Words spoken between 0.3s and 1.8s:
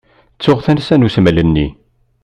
Ttuɣ tansa n usmel-nni.